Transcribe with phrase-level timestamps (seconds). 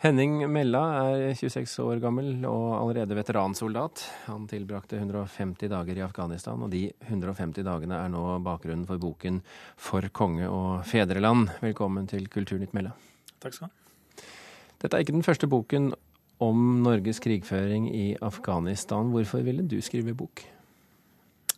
[0.00, 0.80] Henning Mella
[1.10, 4.00] er 26 år gammel og allerede veteransoldat.
[4.30, 9.42] Han tilbrakte 150 dager i Afghanistan, og de 150 dagene er nå bakgrunnen for boken
[9.76, 11.52] 'For konge og fedreland'.
[11.60, 12.94] Velkommen til Kulturnytt, Mella.
[13.40, 14.24] Takk skal du ha.
[14.80, 15.92] Dette er ikke den første boken
[16.40, 19.12] om Norges krigføring i Afghanistan.
[19.12, 20.40] Hvorfor ville du skrive bok?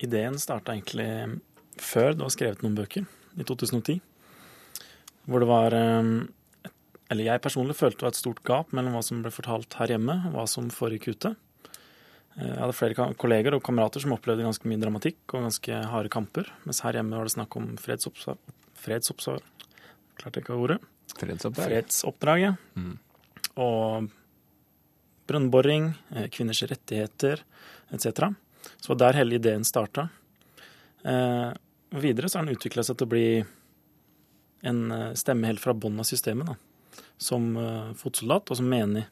[0.00, 1.38] Ideen starta egentlig
[1.78, 3.06] før det var skrevet noen bøker,
[3.38, 4.00] i 2010.
[5.26, 6.26] Hvor det var eh,
[7.14, 9.92] Eller jeg personlig følte det var et stort gap mellom hva som ble fortalt her
[9.94, 11.30] hjemme, og hva som foregikk ute.
[12.34, 16.10] Eh, Jeg hadde flere kolleger og kamerater som opplevde ganske mye dramatikk og ganske harde
[16.10, 18.40] kamper, mens her hjemme var det snakk om fredsoppsvar...
[18.84, 19.38] Fredsoppsvar
[20.18, 20.80] Klarte ikke ordet.
[21.14, 21.70] Fredsoppdrag?
[21.70, 22.50] Fredsoppdrag, ja.
[22.78, 22.98] Mm.
[23.62, 24.10] Og
[25.30, 27.46] brønnboring, eh, kvinners rettigheter
[27.94, 28.28] etc.
[28.82, 30.08] Så var der hele ideen starta.
[31.04, 31.50] Eh,
[31.94, 33.26] videre så har den utvikla seg til å bli
[34.66, 34.86] en
[35.18, 36.46] stemme helt fra bunnen av systemet.
[36.46, 36.73] da.
[37.20, 39.06] Som eh, fotsoldat og som menig.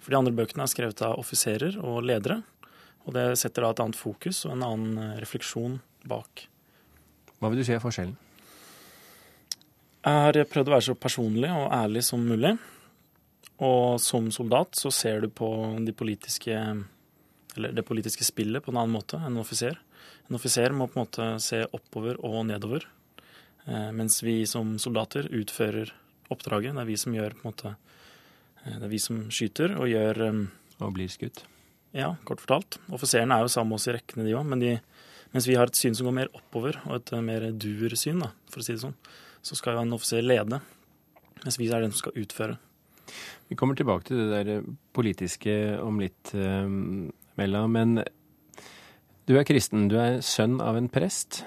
[0.00, 2.40] For de andre bøkene er skrevet av offiserer og ledere.
[3.06, 6.46] Og det setter da et annet fokus og en annen eh, refleksjon bak.
[7.38, 8.16] Hva vil du si er forskjellen?
[10.06, 12.54] Jeg har prøvd å være så personlig og ærlig som mulig.
[13.66, 15.48] Og som soldat så ser du på
[15.82, 16.54] de politiske,
[17.56, 19.78] eller det politiske spillet på en annen måte enn en offiser.
[20.28, 22.86] En offiser må på en måte se oppover og nedover,
[23.66, 25.94] eh, mens vi som soldater utfører
[26.32, 26.74] oppdraget.
[26.76, 29.90] Det er vi som gjør på en måte eh, Det er vi som skyter og
[29.90, 30.40] gjør eh,
[30.80, 31.44] Og blir skutt?
[31.96, 32.78] Ja, kort fortalt.
[32.92, 34.74] Offiserene er jo sammen med oss i rekkene, de òg, men de,
[35.32, 38.32] mens vi har et syn som går mer oppover, og et eh, mer duersyn, da,
[38.52, 38.96] for å si det sånn,
[39.46, 40.60] så skal jo en offiser lede,
[41.44, 42.58] mens vi er den som skal utføre.
[43.48, 46.68] Vi kommer tilbake til det der politiske om litt, eh,
[47.36, 47.66] Mella.
[47.68, 48.00] Men
[49.26, 49.88] du er kristen.
[49.90, 51.44] Du er sønn av en prest.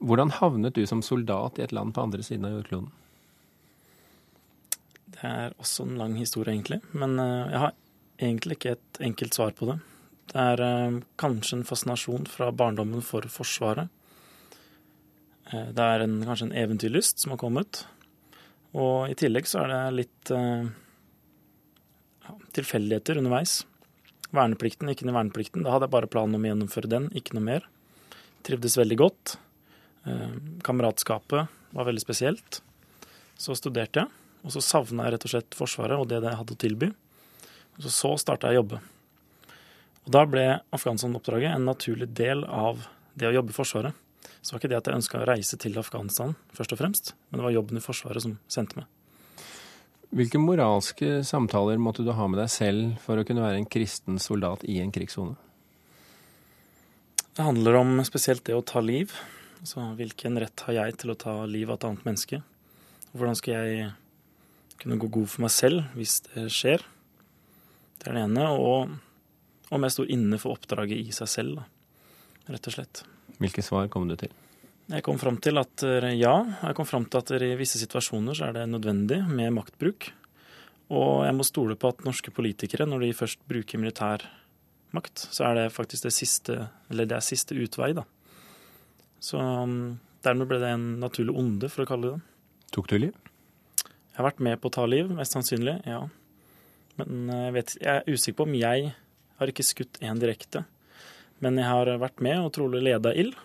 [0.00, 2.90] Hvordan havnet du som soldat i et land på andre siden av jordkloden?
[5.18, 6.78] Det er også en lang historie, egentlig.
[6.94, 7.72] Men eh, jeg har
[8.22, 9.78] egentlig ikke et enkelt svar på det.
[10.30, 13.90] Det er eh, kanskje en fascinasjon fra barndommen for Forsvaret.
[15.50, 17.82] Eh, Det er en, kanskje en eventyrlyst som har kommet.
[18.78, 23.62] Og i tillegg så er det litt ja, tilfeldigheter underveis.
[24.28, 25.64] Verneplikten, ikke noe verneplikten.
[25.64, 27.64] Da hadde jeg bare planen om å gjennomføre den, ikke noe mer.
[28.44, 29.38] Trivdes veldig godt.
[30.68, 32.60] Kameratskapet var veldig spesielt.
[33.40, 34.12] Så studerte jeg,
[34.44, 36.90] og så savna jeg rett og slett Forsvaret og det det hadde å tilby.
[37.76, 38.82] Og så, så starta jeg å jobbe.
[40.06, 40.44] Og da ble
[40.74, 42.86] Afghanistan-oppdraget en naturlig del av
[43.18, 44.04] det å jobbe i Forsvaret.
[44.40, 47.12] Så det var ikke det at jeg ønska å reise til Afghanistan, først og fremst,
[47.28, 48.86] men det var jobben i Forsvaret som sendte meg.
[50.16, 54.16] Hvilke moralske samtaler måtte du ha med deg selv for å kunne være en kristen
[54.22, 55.36] soldat i en krigssone?
[57.36, 59.12] Det handler om spesielt det å ta liv.
[59.60, 62.40] Altså hvilken rett har jeg til å ta liv av et annet menneske?
[63.12, 63.90] Hvordan skal jeg
[64.80, 66.84] kunne gå god for meg selv hvis det skjer?
[67.98, 68.48] Det er det ene.
[68.54, 71.66] Og om jeg sto inne for oppdraget i seg selv, da.
[72.48, 73.02] Rett og slett.
[73.38, 74.32] Hvilke svar kom du til?
[74.88, 75.82] Jeg kom fram til at
[76.16, 80.08] ja, jeg kom fram til at i visse situasjoner så er det nødvendig med maktbruk.
[80.88, 84.24] Og jeg må stole på at norske politikere, når de først bruker militær
[84.96, 86.56] makt, så er det faktisk det siste,
[86.88, 88.06] eller det er siste utvei, da.
[89.20, 92.22] Så um, dermed ble det en naturlig onde, for å kalle det det.
[92.72, 93.27] Tok du liv?
[94.18, 96.00] Jeg har vært med på å ta liv, mest sannsynlig, ja.
[96.98, 98.88] Men eh, jeg, vet, jeg er usikker på om jeg
[99.38, 100.64] har ikke skutt én direkte.
[101.38, 103.36] Men jeg har vært med og trolig leda ild,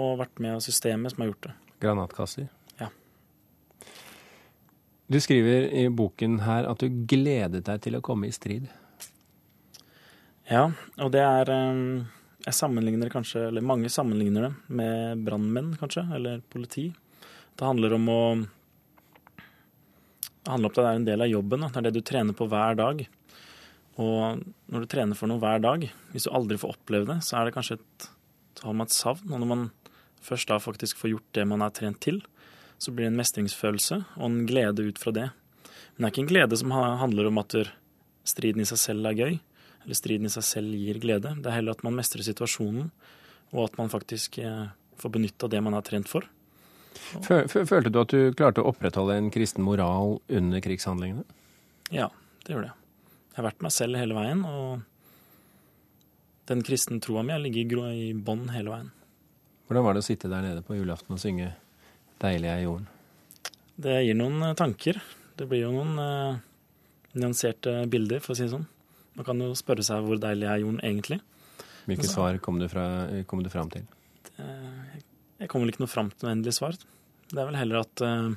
[0.00, 1.52] og vært med av systemet som har gjort det.
[1.84, 2.46] Granatkasser?
[2.80, 2.88] Ja.
[5.12, 8.70] Du skriver i boken her at du gledet deg til å komme i strid.
[10.48, 10.62] Ja,
[10.96, 11.82] og det er eh,
[12.46, 16.86] Jeg sammenligner kanskje, eller mange sammenligner det med brannmenn, kanskje, eller politi.
[17.52, 18.22] Det handler om å
[20.40, 21.66] Det er en del av jobben.
[21.66, 23.02] Det er det du trener på hver dag.
[24.00, 24.40] Og
[24.70, 27.48] når du trener for noe hver dag, hvis du aldri får oppleve det, så er
[27.48, 28.06] det kanskje et,
[28.62, 29.26] har man et savn.
[29.28, 29.66] Og når man
[30.24, 32.22] først da faktisk får gjort det man er trent til,
[32.80, 35.28] så blir det en mestringsfølelse og en glede ut fra det.
[35.92, 37.56] Men det er ikke en glede som handler om at
[38.28, 39.38] striden i seg selv er gøy,
[39.84, 41.34] eller striden i seg selv gir glede.
[41.36, 42.88] Det er heller at man mestrer situasjonen,
[43.52, 44.70] og at man faktisk eh,
[45.00, 46.24] får benytta det man er trent for.
[47.24, 51.24] Fø- fø- Følte du at du klarte å opprettholde en kristen moral under krigshandlingene?
[51.94, 52.08] Ja,
[52.46, 52.76] det gjorde jeg.
[53.30, 54.82] Jeg har vært meg selv hele veien, og
[56.50, 58.90] den kristne troa mi har ligget i bånn hele veien.
[59.68, 61.52] Hvordan var det å sitte der nede på julaften og synge
[62.20, 62.86] 'Deilig er jorden'?
[63.80, 64.98] Det gir noen eh, tanker.
[65.38, 66.40] Det blir jo noen eh,
[67.14, 68.66] nyanserte bilder, for å si det sånn.
[69.16, 71.20] Man kan jo spørre seg hvor deilig er jorden egentlig.
[71.86, 72.84] Hvilke svar kom du, fra,
[73.26, 73.86] kom du fram til?
[74.38, 74.79] Eh,
[75.40, 76.76] Jeg kommer vel ikke noe fram til noe endelig svar.
[77.30, 78.32] Det er vel heller at eh,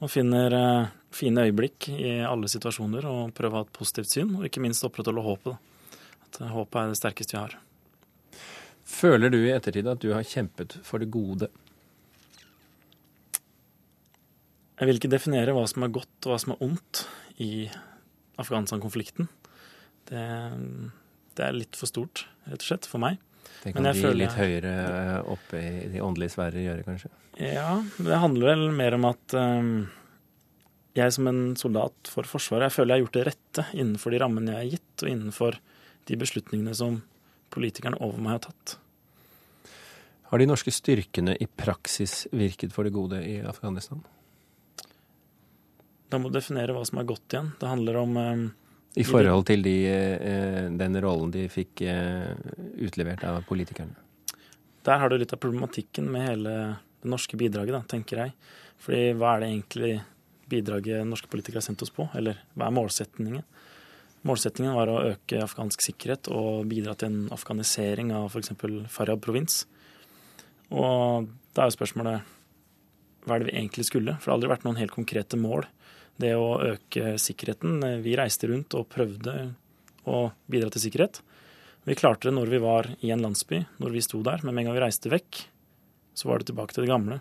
[0.00, 4.36] Man finner eh, fine øyeblikk i alle situasjoner og prøver å ha et positivt syn,
[4.38, 5.98] og ikke minst opprettholde håpet.
[6.28, 7.56] At eh, håpet er det sterkeste vi har.
[8.90, 11.50] Føler du i ettertid at du har kjempet for det gode?
[14.80, 17.02] Jeg vil ikke definere hva som er godt og hva som er ondt
[17.42, 17.66] i
[18.40, 19.28] Afghanistan-konflikten.
[20.08, 20.22] Det,
[21.36, 23.20] det, er litt for stort, rett og slett, for meg.
[23.60, 24.18] Det kan føler...
[24.22, 24.74] litt høyere
[25.28, 27.10] oppe i de åndelige sfærer gjøre, kanskje?
[27.40, 29.72] Ja, det handler vel mer om at um,
[30.96, 34.20] jeg som en soldat for Forsvaret, jeg føler jeg har gjort det rette innenfor de
[34.22, 35.58] rammene jeg er gitt, og innenfor
[36.08, 37.02] de beslutningene som
[37.52, 38.78] politikerne over meg har tatt.
[40.30, 44.02] Har de norske styrkene i praksis virket for det gode i Afghanistan?
[46.10, 47.52] Da må du definere hva som er godt igjen.
[47.58, 48.44] Det handler om um,
[48.98, 52.32] I forhold til de, uh, den rollen de fikk uh,
[52.82, 53.94] utlevert av politikerne?
[54.86, 56.54] Der har du litt av problematikken med hele
[57.00, 58.34] det norske bidraget, da, tenker jeg.
[58.80, 59.92] Fordi hva er det egentlig
[60.50, 62.08] bidraget norske politikere har sendt oss på?
[62.16, 63.44] Eller hva er målsetningen?
[64.28, 68.52] Målsettingen var å øke afghansk sikkerhet og bidra til en afghanisering av f.eks.
[68.92, 69.62] Faryab provins.
[70.70, 72.36] Og da er jo spørsmålet
[73.24, 74.16] hva er det vi egentlig skulle?
[74.18, 75.66] For det har aldri vært noen helt konkrete mål
[76.20, 77.80] det å øke sikkerheten.
[78.04, 79.34] Vi reiste rundt og prøvde
[80.08, 80.20] å
[80.50, 81.22] bidra til sikkerhet.
[81.88, 84.62] Vi klarte det når vi var i en landsby, når vi sto der, men med
[84.62, 85.42] en gang vi reiste vekk,
[86.14, 87.20] så var det tilbake til det gamle.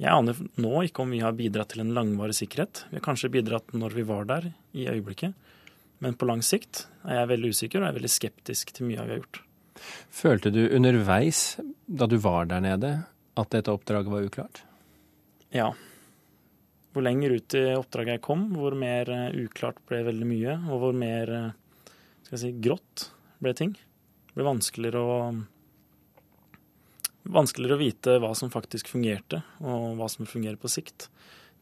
[0.00, 2.86] Jeg aner nå ikke om vi har bidratt til en langvarig sikkerhet.
[2.90, 5.34] Vi har kanskje bidratt når vi var der i øyeblikket,
[6.02, 9.10] men på lang sikt er jeg veldig usikker og er veldig skeptisk til mye av
[9.10, 9.42] vi har gjort.
[10.14, 11.44] Følte du underveis,
[11.86, 12.92] da du var der nede,
[13.38, 14.62] at dette oppdraget var uklart?
[15.52, 15.72] Ja,
[16.92, 20.82] hvor lenger ut i oppdraget jeg kom, hvor mer eh, uklart ble veldig mye, og
[20.82, 21.94] hvor mer eh,
[22.26, 23.06] skal jeg si, grått
[23.42, 23.72] ble ting.
[24.28, 25.16] Det ble vanskeligere å
[27.22, 31.06] Vanskeligere å vite hva som faktisk fungerte, og hva som fungerer på sikt.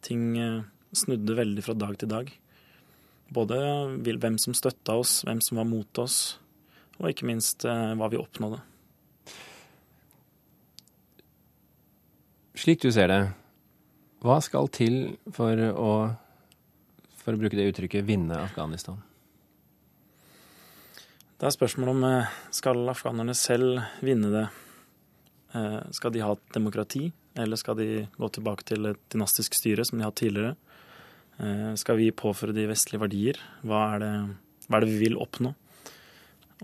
[0.01, 0.63] Ting eh,
[0.97, 2.31] snudde veldig fra dag til dag.
[3.29, 3.59] Både
[4.01, 6.17] hvem som støtta oss, hvem som var mot oss,
[6.97, 8.63] og ikke minst hva vi oppnådde.
[12.57, 13.21] Slik du ser det,
[14.21, 14.97] hva skal til
[15.33, 15.93] for å,
[17.23, 19.01] for å bruke det uttrykket, vinne Afghanistan?
[21.41, 24.45] Det er spørsmål om eh, skal afghanerne selv vinne det.
[25.57, 27.07] Eh, skal de ha et demokrati,
[27.41, 30.53] eller skal de gå tilbake til et dynastisk styre som de har hatt tidligere?
[31.41, 33.41] Eh, skal vi påføre de vestlige verdier?
[33.65, 34.13] Hva er det,
[34.67, 35.55] hva er det vi vil oppnå?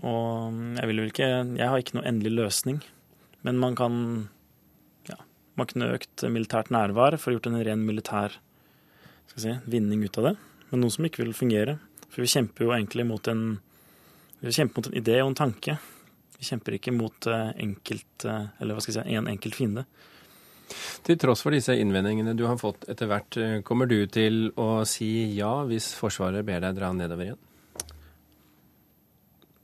[0.05, 2.83] Og jeg, vil ikke, jeg har ikke noe endelig løsning,
[3.41, 3.95] men man kan
[5.57, 8.37] man kunne økt militært nærvær for å gjort en ren militær
[9.35, 10.35] si, vinning ut av det.
[10.71, 11.77] Men noe som ikke vil fungere.
[12.07, 13.45] For vi kjemper jo egentlig mot en,
[14.41, 15.77] vi mot en idé og en tanke.
[16.37, 19.85] Vi kjemper ikke mot eh, enkelt, eh, eller hva skal jeg si, en enkelt fiende.
[21.07, 24.83] Til tross for disse innvendingene du har fått etter hvert, eh, kommer du til å
[24.89, 27.43] si ja hvis Forsvaret ber deg dra nedover igjen?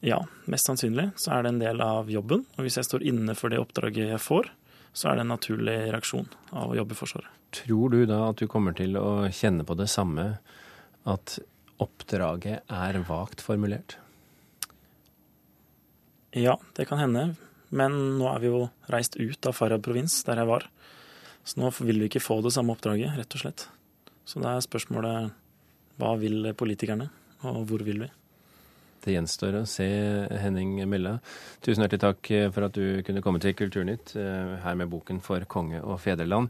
[0.04, 0.18] Ja,
[0.52, 2.44] mest sannsynlig så er det en del av jobben.
[2.58, 4.50] Og hvis jeg står inne for det oppdraget jeg får,
[4.94, 7.40] så er det en naturlig reaksjon av å jobbe i Forsvaret.
[7.54, 10.38] Tror du da at du kommer til å kjenne på det samme,
[11.10, 11.38] at
[11.84, 13.98] oppdraget er vagt formulert?
[16.34, 17.34] Ja, det kan hende.
[17.74, 18.64] Men nå er vi jo
[18.94, 20.68] reist ut av Farad provins, der jeg var.
[21.44, 23.68] Så nå vil vi ikke få det samme oppdraget, rett og slett.
[24.26, 25.34] Så da er spørsmålet
[26.02, 27.10] hva vil politikerne,
[27.50, 28.10] og hvor vil vi?
[29.04, 29.86] Det gjenstår å se,
[30.40, 31.18] Henning Mella.
[31.64, 35.44] Tusen hjertelig takk for at du kunne komme til Kulturnytt, eh, her med boken For
[35.44, 36.50] konge og fedreland.